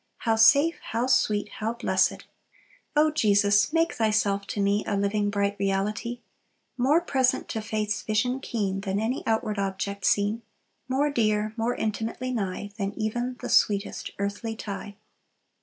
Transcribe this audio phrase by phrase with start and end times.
[0.17, 2.25] How safe, how sweet, how blessed!
[2.95, 6.21] "O Jesus, make Thyself to me A living, bright reality!
[6.75, 10.41] More present to faith's vision keen Than any outward object seen;
[10.87, 14.95] More dear, more intimately nigh, Than even the sweetest earthly tie."